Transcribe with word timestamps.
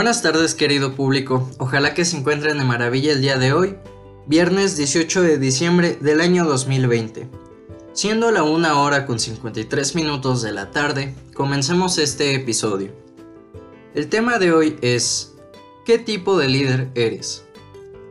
Buenas 0.00 0.22
tardes 0.22 0.54
querido 0.54 0.94
público, 0.94 1.50
ojalá 1.58 1.92
que 1.92 2.06
se 2.06 2.16
encuentren 2.16 2.56
de 2.56 2.64
maravilla 2.64 3.12
el 3.12 3.20
día 3.20 3.36
de 3.36 3.52
hoy, 3.52 3.76
viernes 4.26 4.78
18 4.78 5.20
de 5.20 5.36
diciembre 5.36 5.98
del 6.00 6.22
año 6.22 6.46
2020. 6.46 7.28
Siendo 7.92 8.30
la 8.30 8.42
1 8.42 8.82
hora 8.82 9.04
con 9.04 9.20
53 9.20 9.94
minutos 9.96 10.40
de 10.40 10.52
la 10.52 10.70
tarde, 10.70 11.14
comencemos 11.34 11.98
este 11.98 12.34
episodio. 12.34 12.92
El 13.94 14.08
tema 14.08 14.38
de 14.38 14.52
hoy 14.52 14.78
es 14.80 15.34
¿qué 15.84 15.98
tipo 15.98 16.38
de 16.38 16.48
líder 16.48 16.88
eres? 16.94 17.44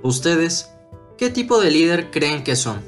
¿Ustedes 0.03 0.69
qué 1.17 1.31
tipo 1.31 1.59
de 1.59 1.71
líder 1.71 2.11
creen 2.11 2.43
que 2.43 2.55
son? 2.55 2.83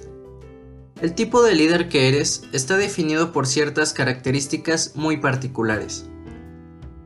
El 1.01 1.15
tipo 1.15 1.41
de 1.41 1.55
líder 1.55 1.89
que 1.89 2.07
eres 2.07 2.43
está 2.51 2.77
definido 2.77 3.31
por 3.31 3.47
ciertas 3.47 3.93
características 3.93 4.95
muy 4.95 5.17
particulares. 5.17 6.05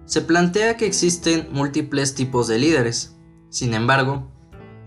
Se 0.06 0.22
plantea 0.22 0.78
que 0.78 0.86
existen 0.86 1.48
múltiples 1.52 2.14
tipos 2.14 2.48
de 2.48 2.60
líderes. 2.60 3.16
Sin 3.50 3.74
embargo, 3.74 4.30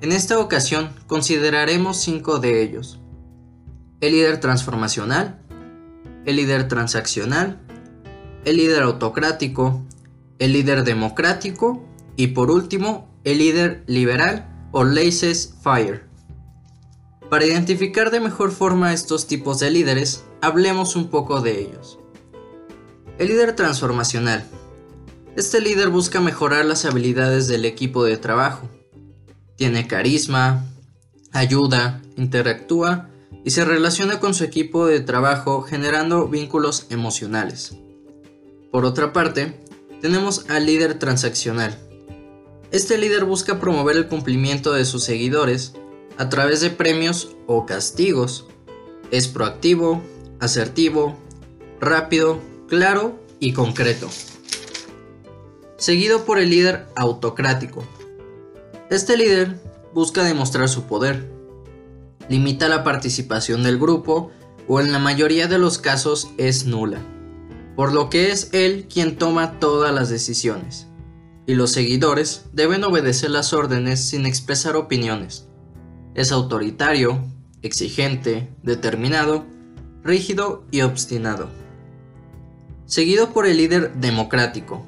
en 0.01 0.13
esta 0.13 0.39
ocasión 0.39 0.91
consideraremos 1.07 1.97
cinco 1.97 2.39
de 2.39 2.63
ellos. 2.63 3.01
El 4.01 4.13
líder 4.13 4.39
transformacional, 4.39 5.43
el 6.25 6.37
líder 6.37 6.69
transaccional, 6.69 7.61
el 8.45 8.59
líder 8.59 8.83
autocrático, 8.83 9.83
el 10.39 10.53
líder 10.53 10.85
democrático 10.85 11.85
y 12.15 12.29
por 12.29 12.51
último, 12.51 13.09
el 13.25 13.39
líder 13.39 13.83
liberal 13.89 14.69
o 14.71 14.85
laissez-faire. 14.85 16.05
Para 17.29 17.45
identificar 17.45 18.13
de 18.13 18.21
mejor 18.21 18.53
forma 18.53 18.93
estos 18.93 19.27
tipos 19.27 19.59
de 19.59 19.71
líderes, 19.71 20.25
hablemos 20.41 20.95
un 20.95 21.09
poco 21.09 21.41
de 21.41 21.61
ellos. 21.61 21.99
El 23.19 23.29
líder 23.29 23.57
transformacional 23.57 24.49
este 25.39 25.61
líder 25.61 25.89
busca 25.91 26.21
mejorar 26.21 26.65
las 26.65 26.85
habilidades 26.85 27.47
del 27.47 27.65
equipo 27.65 28.03
de 28.03 28.17
trabajo. 28.17 28.69
Tiene 29.55 29.87
carisma, 29.87 30.67
ayuda, 31.31 32.03
interactúa 32.17 33.09
y 33.45 33.51
se 33.51 33.65
relaciona 33.65 34.19
con 34.19 34.35
su 34.35 34.43
equipo 34.43 34.87
de 34.87 34.99
trabajo 34.99 35.63
generando 35.63 36.27
vínculos 36.27 36.87
emocionales. 36.91 37.77
Por 38.73 38.85
otra 38.85 39.13
parte, 39.13 39.55
tenemos 40.01 40.45
al 40.49 40.67
líder 40.67 40.99
transaccional. 40.99 41.79
Este 42.73 42.99
líder 42.99 43.25
busca 43.25 43.61
promover 43.61 43.97
el 43.97 44.09
cumplimiento 44.09 44.73
de 44.73 44.85
sus 44.85 45.05
seguidores 45.05 45.75
a 46.17 46.29
través 46.29 46.63
de 46.63 46.71
premios 46.71 47.37
o 47.47 47.65
castigos. 47.65 48.49
Es 49.13 49.29
proactivo, 49.29 50.03
asertivo, 50.41 51.17
rápido, 51.81 52.41
claro 52.69 53.21
y 53.39 53.53
concreto 53.53 54.11
seguido 55.79 56.25
por 56.25 56.39
el 56.41 56.51
líder 56.51 56.87
autocrático. 56.97 57.85
Este 58.91 59.17
líder 59.17 59.61
busca 59.95 60.25
demostrar 60.25 60.69
su 60.69 60.85
poder, 60.85 61.31
limita 62.29 62.69
la 62.69 62.83
participación 62.83 63.63
del 63.63 63.79
grupo 63.79 64.31
o 64.67 64.81
en 64.81 64.93
la 64.93 64.99
mayoría 64.99 65.47
de 65.47 65.59
los 65.59 65.79
casos 65.79 66.31
es 66.37 66.67
nula, 66.67 66.99
por 67.77 67.93
lo 67.93 68.11
que 68.11 68.33
es 68.33 68.51
él 68.53 68.87
quien 68.93 69.17
toma 69.17 69.61
todas 69.61 69.95
las 69.95 70.11
decisiones, 70.11 70.89
y 71.47 71.55
los 71.55 71.71
seguidores 71.71 72.47
deben 72.53 72.83
obedecer 72.83 73.31
las 73.31 73.53
órdenes 73.53 74.01
sin 74.01 74.27
expresar 74.27 74.75
opiniones. 74.75 75.47
Es 76.15 76.33
autoritario, 76.33 77.25
exigente, 77.63 78.53
determinado, 78.65 79.47
rígido 80.03 80.65
y 80.73 80.81
obstinado. 80.81 81.49
Seguido 82.85 83.33
por 83.33 83.47
el 83.47 83.59
líder 83.59 83.95
democrático, 83.95 84.85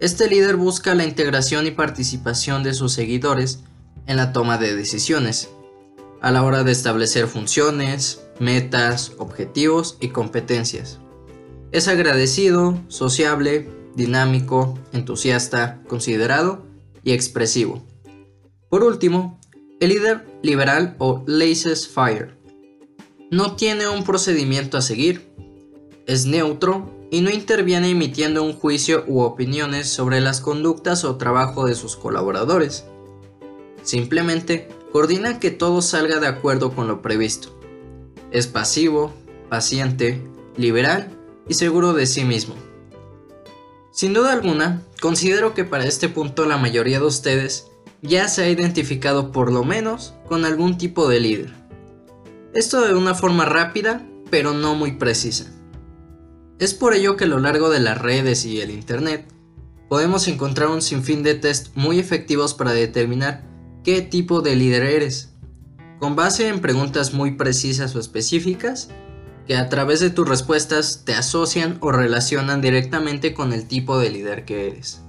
este 0.00 0.28
líder 0.28 0.56
busca 0.56 0.94
la 0.94 1.04
integración 1.04 1.66
y 1.66 1.72
participación 1.72 2.62
de 2.62 2.74
sus 2.74 2.92
seguidores 2.92 3.60
en 4.06 4.16
la 4.16 4.32
toma 4.32 4.56
de 4.56 4.76
decisiones, 4.76 5.50
a 6.20 6.30
la 6.30 6.44
hora 6.44 6.62
de 6.62 6.72
establecer 6.72 7.26
funciones, 7.26 8.22
metas, 8.38 9.12
objetivos 9.18 9.96
y 10.00 10.08
competencias. 10.08 10.98
Es 11.72 11.88
agradecido, 11.88 12.80
sociable, 12.88 13.68
dinámico, 13.94 14.78
entusiasta, 14.92 15.82
considerado 15.88 16.64
y 17.02 17.12
expresivo. 17.12 17.84
Por 18.68 18.84
último, 18.84 19.40
el 19.80 19.90
líder 19.90 20.26
liberal 20.42 20.94
o 20.98 21.24
laissez-faire 21.26 22.36
no 23.30 23.56
tiene 23.56 23.88
un 23.88 24.04
procedimiento 24.04 24.78
a 24.78 24.82
seguir, 24.82 25.28
es 26.06 26.24
neutro 26.24 26.97
y 27.10 27.20
no 27.22 27.30
interviene 27.30 27.90
emitiendo 27.90 28.42
un 28.42 28.52
juicio 28.52 29.04
u 29.06 29.20
opiniones 29.20 29.88
sobre 29.88 30.20
las 30.20 30.40
conductas 30.40 31.04
o 31.04 31.16
trabajo 31.16 31.66
de 31.66 31.74
sus 31.74 31.96
colaboradores. 31.96 32.84
Simplemente 33.82 34.68
coordina 34.92 35.40
que 35.40 35.50
todo 35.50 35.80
salga 35.80 36.20
de 36.20 36.26
acuerdo 36.26 36.74
con 36.74 36.88
lo 36.88 37.00
previsto. 37.00 37.58
Es 38.30 38.46
pasivo, 38.46 39.12
paciente, 39.48 40.22
liberal 40.56 41.10
y 41.48 41.54
seguro 41.54 41.94
de 41.94 42.06
sí 42.06 42.24
mismo. 42.24 42.54
Sin 43.90 44.12
duda 44.12 44.32
alguna, 44.32 44.82
considero 45.00 45.54
que 45.54 45.64
para 45.64 45.86
este 45.86 46.08
punto 46.08 46.44
la 46.44 46.58
mayoría 46.58 47.00
de 47.00 47.06
ustedes 47.06 47.68
ya 48.02 48.28
se 48.28 48.44
ha 48.44 48.48
identificado 48.50 49.32
por 49.32 49.50
lo 49.50 49.64
menos 49.64 50.14
con 50.28 50.44
algún 50.44 50.78
tipo 50.78 51.08
de 51.08 51.20
líder. 51.20 51.52
Esto 52.54 52.86
de 52.86 52.94
una 52.94 53.14
forma 53.14 53.44
rápida, 53.44 54.06
pero 54.30 54.52
no 54.52 54.74
muy 54.74 54.92
precisa. 54.92 55.52
Es 56.58 56.74
por 56.74 56.92
ello 56.92 57.16
que 57.16 57.24
a 57.24 57.28
lo 57.28 57.38
largo 57.38 57.70
de 57.70 57.78
las 57.78 57.98
redes 57.98 58.44
y 58.44 58.60
el 58.60 58.70
Internet 58.70 59.24
podemos 59.88 60.26
encontrar 60.26 60.68
un 60.68 60.82
sinfín 60.82 61.22
de 61.22 61.34
test 61.34 61.68
muy 61.76 62.00
efectivos 62.00 62.52
para 62.52 62.72
determinar 62.72 63.44
qué 63.84 64.02
tipo 64.02 64.40
de 64.40 64.56
líder 64.56 64.82
eres, 64.82 65.34
con 66.00 66.16
base 66.16 66.48
en 66.48 66.60
preguntas 66.60 67.14
muy 67.14 67.32
precisas 67.32 67.94
o 67.94 68.00
específicas 68.00 68.90
que 69.46 69.56
a 69.56 69.68
través 69.68 70.00
de 70.00 70.10
tus 70.10 70.28
respuestas 70.28 71.04
te 71.04 71.14
asocian 71.14 71.78
o 71.80 71.92
relacionan 71.92 72.60
directamente 72.60 73.34
con 73.34 73.52
el 73.52 73.68
tipo 73.68 73.98
de 73.98 74.10
líder 74.10 74.44
que 74.44 74.66
eres. 74.66 75.00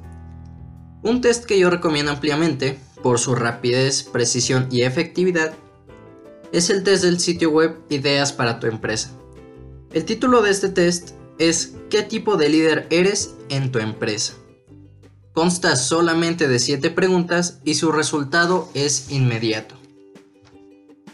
Un 1.01 1.19
test 1.19 1.45
que 1.45 1.57
yo 1.57 1.71
recomiendo 1.71 2.11
ampliamente, 2.11 2.77
por 3.01 3.17
su 3.17 3.33
rapidez, 3.33 4.03
precisión 4.03 4.67
y 4.69 4.83
efectividad, 4.83 5.53
es 6.51 6.69
el 6.69 6.83
test 6.83 7.03
del 7.03 7.19
sitio 7.19 7.49
web 7.49 7.75
Ideas 7.89 8.33
para 8.33 8.59
tu 8.59 8.67
empresa. 8.67 9.11
El 9.93 10.05
título 10.05 10.41
de 10.43 10.51
este 10.51 10.69
test 10.69 11.18
es 11.39 11.73
qué 11.89 12.03
tipo 12.03 12.37
de 12.37 12.49
líder 12.49 12.87
eres 12.91 13.35
en 13.49 13.71
tu 13.71 13.79
empresa. 13.79 14.33
Consta 15.33 15.75
solamente 15.75 16.47
de 16.47 16.59
7 16.59 16.91
preguntas 16.91 17.59
y 17.63 17.75
su 17.75 17.91
resultado 17.91 18.69
es 18.73 19.09
inmediato. 19.09 19.75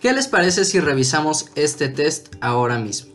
¿Qué 0.01 0.13
les 0.13 0.27
parece 0.27 0.65
si 0.65 0.79
revisamos 0.79 1.47
este 1.55 1.89
test 1.89 2.35
ahora 2.41 2.79
mismo? 2.79 3.13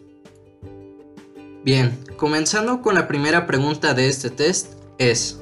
Bien, 1.64 1.98
comenzando 2.16 2.80
con 2.80 2.94
la 2.94 3.06
primera 3.06 3.46
pregunta 3.46 3.92
de 3.92 4.08
este 4.08 4.30
test 4.30 4.74
es 4.98 5.40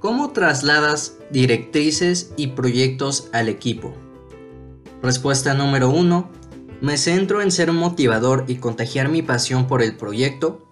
¿Cómo 0.00 0.30
trasladas 0.30 1.18
directrices 1.30 2.32
y 2.38 2.48
proyectos 2.48 3.28
al 3.32 3.50
equipo? 3.50 3.94
Respuesta 5.02 5.52
número 5.52 5.90
1 5.90 6.39
me 6.80 6.96
centro 6.96 7.42
en 7.42 7.50
ser 7.50 7.72
motivador 7.72 8.44
y 8.48 8.56
contagiar 8.56 9.08
mi 9.08 9.22
pasión 9.22 9.66
por 9.66 9.82
el 9.82 9.96
proyecto. 9.96 10.66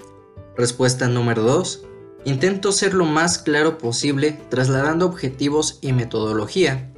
Respuesta 0.57 1.09
número 1.09 1.43
2. 1.43 1.85
Intento 2.25 2.73
ser 2.73 2.95
lo 2.95 3.05
más 3.05 3.39
claro 3.39 3.79
posible 3.79 4.41
trasladando 4.49 5.07
objetivos 5.07 5.79
y 5.83 5.93
metodología. 5.93 6.93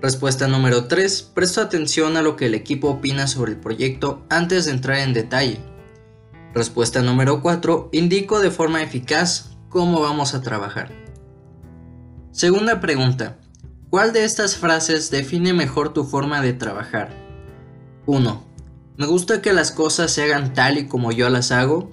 Respuesta 0.00 0.48
número 0.48 0.86
3. 0.86 1.30
Presto 1.34 1.60
atención 1.60 2.16
a 2.16 2.22
lo 2.22 2.36
que 2.36 2.46
el 2.46 2.54
equipo 2.54 2.88
opina 2.88 3.26
sobre 3.26 3.52
el 3.52 3.60
proyecto 3.60 4.24
antes 4.30 4.64
de 4.64 4.72
entrar 4.72 4.98
en 4.98 5.12
detalle. 5.12 5.60
Respuesta 6.54 7.02
número 7.02 7.42
4. 7.42 7.90
Indico 7.92 8.40
de 8.40 8.50
forma 8.50 8.82
eficaz 8.82 9.50
cómo 9.68 10.00
vamos 10.00 10.34
a 10.34 10.40
trabajar. 10.40 10.90
Segunda 12.30 12.80
pregunta. 12.80 13.38
¿Cuál 13.90 14.14
de 14.14 14.24
estas 14.24 14.56
frases 14.56 15.10
define 15.10 15.52
mejor 15.52 15.92
tu 15.92 16.04
forma 16.04 16.40
de 16.40 16.54
trabajar? 16.54 17.21
1. 18.06 18.44
Me 18.96 19.06
gusta 19.06 19.40
que 19.40 19.52
las 19.52 19.72
cosas 19.72 20.12
se 20.12 20.22
hagan 20.22 20.54
tal 20.54 20.78
y 20.78 20.86
como 20.86 21.12
yo 21.12 21.28
las 21.28 21.52
hago. 21.52 21.90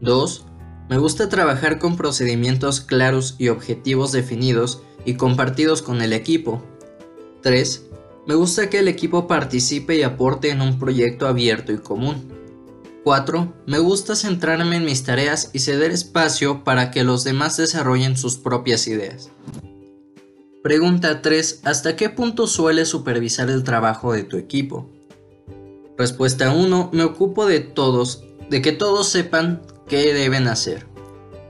2. 0.00 0.44
Me 0.88 0.96
gusta 0.96 1.28
trabajar 1.28 1.78
con 1.78 1.96
procedimientos 1.96 2.80
claros 2.80 3.36
y 3.38 3.48
objetivos 3.48 4.12
definidos 4.12 4.82
y 5.04 5.14
compartidos 5.14 5.82
con 5.82 6.00
el 6.00 6.12
equipo. 6.12 6.62
3. 7.42 7.84
Me 8.26 8.34
gusta 8.34 8.70
que 8.70 8.78
el 8.78 8.88
equipo 8.88 9.26
participe 9.26 9.96
y 9.96 10.02
aporte 10.02 10.50
en 10.50 10.60
un 10.60 10.78
proyecto 10.78 11.26
abierto 11.26 11.72
y 11.72 11.78
común. 11.78 12.32
4. 13.04 13.52
Me 13.66 13.78
gusta 13.78 14.16
centrarme 14.16 14.76
en 14.76 14.84
mis 14.84 15.04
tareas 15.04 15.50
y 15.52 15.60
ceder 15.60 15.92
espacio 15.92 16.64
para 16.64 16.90
que 16.90 17.04
los 17.04 17.24
demás 17.24 17.56
desarrollen 17.56 18.16
sus 18.16 18.36
propias 18.36 18.86
ideas. 18.86 19.30
Pregunta 20.62 21.22
3. 21.22 21.60
¿Hasta 21.64 21.96
qué 21.96 22.10
punto 22.10 22.46
sueles 22.46 22.88
supervisar 22.88 23.48
el 23.50 23.62
trabajo 23.62 24.12
de 24.12 24.24
tu 24.24 24.36
equipo? 24.36 24.90
Respuesta 25.98 26.52
1. 26.52 26.90
Me 26.92 27.02
ocupo 27.02 27.44
de 27.44 27.58
todos, 27.58 28.22
de 28.48 28.62
que 28.62 28.70
todos 28.70 29.08
sepan 29.08 29.62
qué 29.88 30.14
deben 30.14 30.46
hacer. 30.46 30.86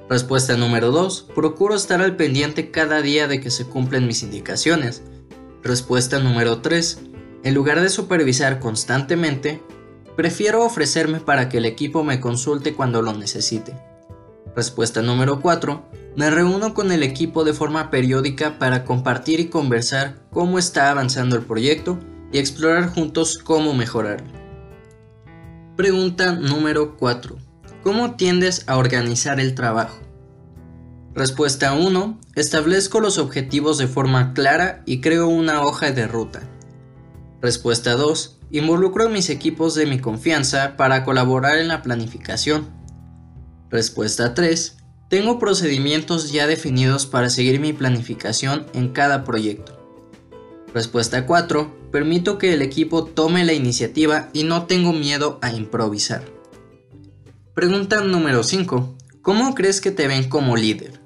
Respuesta 0.08 0.56
número 0.56 0.90
2. 0.90 1.28
Procuro 1.34 1.74
estar 1.74 2.00
al 2.00 2.16
pendiente 2.16 2.70
cada 2.70 3.02
día 3.02 3.28
de 3.28 3.42
que 3.42 3.50
se 3.50 3.66
cumplen 3.66 4.06
mis 4.06 4.22
indicaciones. 4.22 5.02
Respuesta 5.62 6.18
número 6.18 6.62
3. 6.62 6.98
En 7.44 7.52
lugar 7.52 7.82
de 7.82 7.90
supervisar 7.90 8.58
constantemente, 8.58 9.62
prefiero 10.16 10.64
ofrecerme 10.64 11.20
para 11.20 11.50
que 11.50 11.58
el 11.58 11.66
equipo 11.66 12.02
me 12.02 12.18
consulte 12.18 12.72
cuando 12.72 13.02
lo 13.02 13.12
necesite. 13.12 13.76
Respuesta 14.56 15.02
número 15.02 15.42
4. 15.42 15.90
Me 16.16 16.30
reúno 16.30 16.72
con 16.72 16.90
el 16.90 17.02
equipo 17.02 17.44
de 17.44 17.52
forma 17.52 17.90
periódica 17.90 18.58
para 18.58 18.86
compartir 18.86 19.40
y 19.40 19.48
conversar 19.48 20.14
cómo 20.30 20.58
está 20.58 20.90
avanzando 20.90 21.36
el 21.36 21.42
proyecto 21.42 21.98
y 22.32 22.38
explorar 22.38 22.88
juntos 22.88 23.36
cómo 23.36 23.74
mejorarlo. 23.74 24.37
Pregunta 25.78 26.32
número 26.32 26.96
4. 26.96 27.36
¿Cómo 27.84 28.16
tiendes 28.16 28.64
a 28.66 28.78
organizar 28.78 29.38
el 29.38 29.54
trabajo? 29.54 30.00
Respuesta 31.14 31.72
1. 31.72 32.18
Establezco 32.34 32.98
los 32.98 33.16
objetivos 33.16 33.78
de 33.78 33.86
forma 33.86 34.34
clara 34.34 34.82
y 34.86 35.00
creo 35.00 35.28
una 35.28 35.62
hoja 35.62 35.92
de 35.92 36.08
ruta. 36.08 36.40
Respuesta 37.40 37.92
2. 37.92 38.40
Involucro 38.50 39.06
a 39.06 39.08
mis 39.08 39.30
equipos 39.30 39.76
de 39.76 39.86
mi 39.86 40.00
confianza 40.00 40.76
para 40.76 41.04
colaborar 41.04 41.58
en 41.58 41.68
la 41.68 41.80
planificación. 41.80 42.68
Respuesta 43.70 44.34
3. 44.34 44.78
Tengo 45.08 45.38
procedimientos 45.38 46.32
ya 46.32 46.48
definidos 46.48 47.06
para 47.06 47.30
seguir 47.30 47.60
mi 47.60 47.72
planificación 47.72 48.66
en 48.74 48.88
cada 48.88 49.22
proyecto. 49.22 49.78
Respuesta 50.74 51.24
4. 51.24 51.77
Permito 51.90 52.36
que 52.36 52.52
el 52.52 52.60
equipo 52.60 53.04
tome 53.04 53.44
la 53.44 53.54
iniciativa 53.54 54.28
y 54.34 54.44
no 54.44 54.66
tengo 54.66 54.92
miedo 54.92 55.38
a 55.40 55.52
improvisar. 55.52 56.22
Pregunta 57.54 58.02
número 58.02 58.42
5. 58.42 58.96
¿Cómo 59.22 59.54
crees 59.54 59.80
que 59.80 59.90
te 59.90 60.06
ven 60.06 60.28
como 60.28 60.56
líder? 60.56 61.00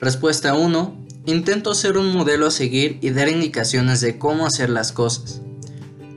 Respuesta 0.00 0.54
1. 0.54 1.06
Intento 1.26 1.74
ser 1.74 1.98
un 1.98 2.12
modelo 2.12 2.46
a 2.46 2.50
seguir 2.50 2.98
y 3.02 3.10
dar 3.10 3.28
indicaciones 3.28 4.00
de 4.00 4.18
cómo 4.18 4.46
hacer 4.46 4.70
las 4.70 4.90
cosas. 4.92 5.42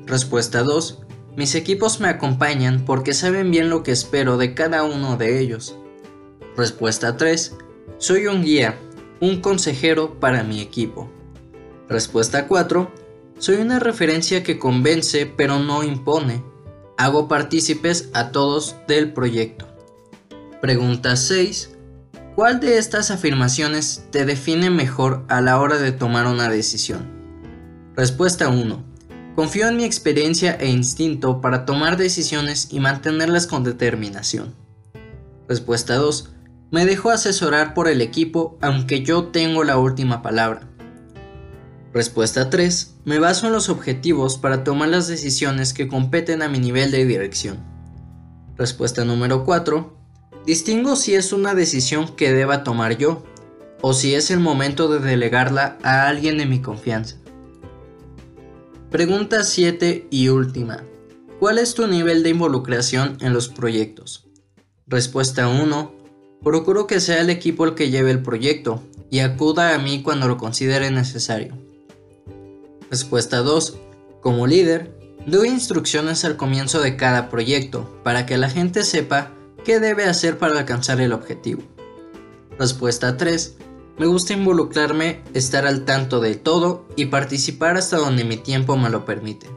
Respuesta 0.06 0.63
2. 0.63 1.00
Mis 1.35 1.53
equipos 1.56 2.00
me 2.00 2.07
acompañan 2.07 2.85
porque 2.85 3.13
saben 3.13 3.51
bien 3.51 3.69
lo 3.69 3.83
que 3.83 3.91
espero 3.91 4.38
de 4.38 4.53
cada 4.53 4.83
uno 4.83 5.18
de 5.18 5.41
ellos. 5.41 5.75
Respuesta 6.56 7.18
3. 7.18 7.57
Soy 7.97 8.27
un 8.27 8.44
guía, 8.44 8.80
un 9.19 9.41
consejero 9.41 10.19
para 10.19 10.44
mi 10.44 10.62
equipo. 10.62 11.12
Respuesta 11.89 12.47
4. 12.47 13.03
Soy 13.44 13.57
una 13.57 13.78
referencia 13.78 14.42
que 14.42 14.57
convence 14.57 15.25
pero 15.25 15.60
no 15.60 15.84
impone. 15.84 16.42
Hago 16.98 17.28
partícipes 17.28 18.10
a 18.13 18.31
todos 18.31 18.78
del 18.88 19.12
proyecto. 19.12 19.68
Pregunta 20.62 21.18
6. 21.18 21.72
¿Cuál 22.38 22.62
de 22.62 22.78
estas 22.78 23.12
afirmaciones 23.12 24.06
te 24.12 24.24
define 24.24 24.69
mejor 24.69 25.25
a 25.28 25.42
la 25.42 25.60
hora 25.60 25.78
de 25.78 25.92
tomar 25.92 26.25
una 26.25 26.48
decisión? 26.48 27.06
Respuesta 27.98 28.48
1. 28.48 28.81
Confío 29.36 29.68
en 29.68 29.75
mi 29.75 29.84
experiencia 29.84 30.54
e 30.54 30.69
instinto 30.69 31.42
para 31.42 31.66
tomar 31.66 31.98
decisiones 31.98 32.69
y 32.72 32.80
mantenerlas 32.80 33.45
con 33.45 33.66
determinación. 33.66 34.56
Respuesta 35.50 35.95
2. 35.95 36.30
Me 36.72 36.86
dejo 36.86 37.10
asesorar 37.10 37.74
por 37.74 37.90
el 37.90 38.00
equipo 38.00 38.57
aunque 38.62 39.04
yo 39.04 39.25
tengo 39.25 39.66
la 39.66 39.75
última 39.75 40.22
palabra. 40.22 40.69
Respuesta 41.92 42.50
3. 42.50 42.93
Me 43.06 43.20
baso 43.20 43.48
en 43.48 43.54
los 43.54 43.68
objetivos 43.68 44.38
para 44.38 44.64
tomar 44.64 44.88
las 44.88 45.10
decisiones 45.10 45.74
que 45.74 45.90
competen 45.90 46.42
a 46.42 46.48
mi 46.48 46.60
nivel 46.60 46.90
de 46.90 47.06
dirección. 47.06 47.58
Respuesta 48.56 49.04
número 49.04 49.44
4. 49.44 49.98
Distingo 50.46 50.96
si 50.96 51.14
es 51.14 51.34
una 51.34 51.54
decisión 51.54 52.16
que 52.16 52.32
deba 52.32 52.64
tomar 52.64 52.98
yo 52.98 53.24
o 53.82 53.94
si 53.94 54.16
es 54.16 54.32
el 54.32 54.40
momento 54.40 54.88
de 54.88 55.00
delegarla 55.00 55.78
a 55.84 56.08
alguien 56.08 56.38
de 56.38 56.46
mi 56.46 56.62
confianza. 56.62 57.18
Pregunta 58.90 59.44
7 59.44 60.08
y 60.10 60.30
última. 60.30 60.84
¿Cuál 61.40 61.58
es 61.60 61.74
tu 61.74 61.88
nivel 61.88 62.24
de 62.24 62.30
involucración 62.30 63.18
en 63.20 63.34
los 63.34 63.50
proyectos? 63.50 64.28
Respuesta 64.88 65.50
1. 65.50 65.94
Procuro 66.42 66.88
que 66.88 67.02
sea 67.02 67.20
el 67.20 67.30
equipo 67.30 67.66
el 67.66 67.76
que 67.76 67.90
lleve 67.90 68.12
el 68.12 68.22
proyecto 68.22 68.82
y 69.10 69.20
acuda 69.20 69.76
a 69.76 69.78
mí 69.78 70.04
cuando 70.04 70.30
lo 70.30 70.38
considere 70.38 70.90
necesario. 70.90 71.62
Respuesta 72.94 73.40
2. 73.40 73.80
Como 74.22 74.45
líder, 74.45 74.95
doy 75.25 75.48
instrucciones 75.48 76.25
al 76.25 76.38
comienzo 76.38 76.80
de 76.80 76.95
cada 76.95 77.28
proyecto 77.28 77.90
para 78.04 78.28
que 78.28 78.38
la 78.38 78.51
gente 78.51 78.84
sepa 78.84 79.31
qué 79.66 79.80
debe 79.80 80.04
hacer 80.04 80.38
para 80.38 80.60
alcanzar 80.60 81.01
el 81.01 81.12
objetivo. 81.12 81.63
Respuesta 82.60 83.18
3. 83.18 83.56
Me 83.98 84.06
gusta 84.06 84.34
involucrarme, 84.34 85.24
estar 85.34 85.66
al 85.66 85.86
tanto 85.86 86.19
de 86.19 86.36
todo 86.36 86.86
y 86.95 87.07
participar 87.07 87.78
hasta 87.78 87.98
donde 87.98 88.25
mi 88.25 88.38
tiempo 88.38 88.78
me 88.78 88.92
lo 88.92 89.06
permite. 89.06 89.48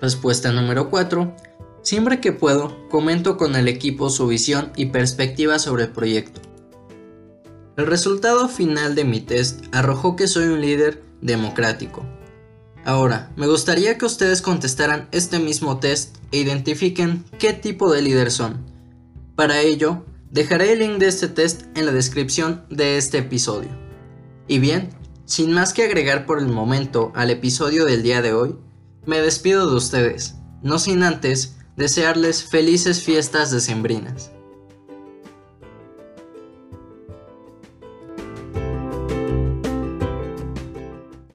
Respuesta 0.00 0.52
número 0.52 0.90
4. 0.90 1.34
Siempre 1.82 2.20
que 2.20 2.30
puedo, 2.30 2.88
comento 2.90 3.36
con 3.36 3.56
el 3.56 3.66
equipo 3.66 4.08
su 4.08 4.28
visión 4.28 4.70
y 4.76 4.86
perspectiva 4.86 5.58
sobre 5.58 5.82
el 5.82 5.90
proyecto. 5.90 6.40
El 7.76 7.88
resultado 7.88 8.48
final 8.48 8.94
de 8.94 9.04
mi 9.04 9.18
test 9.18 9.64
arrojó 9.72 10.14
que 10.14 10.28
soy 10.28 10.44
un 10.44 10.60
líder 10.60 11.02
democrático. 11.24 12.06
Ahora, 12.84 13.32
me 13.34 13.46
gustaría 13.46 13.96
que 13.96 14.04
ustedes 14.04 14.42
contestaran 14.42 15.08
este 15.10 15.38
mismo 15.38 15.80
test 15.80 16.16
e 16.30 16.38
identifiquen 16.38 17.24
qué 17.38 17.54
tipo 17.54 17.90
de 17.90 18.02
líder 18.02 18.30
son. 18.30 18.64
Para 19.34 19.60
ello, 19.60 20.04
dejaré 20.30 20.72
el 20.72 20.80
link 20.80 20.98
de 20.98 21.08
este 21.08 21.28
test 21.28 21.62
en 21.76 21.86
la 21.86 21.92
descripción 21.92 22.66
de 22.68 22.98
este 22.98 23.18
episodio. 23.18 23.70
Y 24.46 24.58
bien, 24.58 24.90
sin 25.24 25.52
más 25.52 25.72
que 25.72 25.84
agregar 25.84 26.26
por 26.26 26.38
el 26.38 26.48
momento 26.48 27.10
al 27.14 27.30
episodio 27.30 27.86
del 27.86 28.02
día 28.02 28.20
de 28.20 28.34
hoy, 28.34 28.56
me 29.06 29.20
despido 29.20 29.68
de 29.68 29.76
ustedes, 29.76 30.34
no 30.62 30.78
sin 30.78 31.02
antes 31.02 31.56
desearles 31.76 32.44
felices 32.44 33.02
fiestas 33.02 33.50
decembrinas. 33.50 34.33